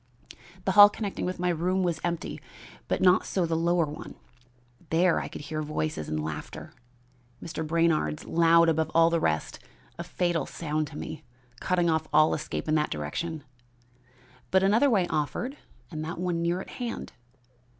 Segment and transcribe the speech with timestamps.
[0.65, 2.41] The hall connecting with my room was empty,
[2.87, 4.15] but not so the lower one.
[4.89, 6.73] There I could hear voices and laughter,
[7.39, 7.61] Mr.
[7.67, 9.59] Brainard's loud above all the rest,
[9.99, 11.23] a fatal sound to me,
[11.59, 13.43] cutting off all escape in that direction.
[14.49, 15.55] But another way offered
[15.91, 17.13] and that one near at hand.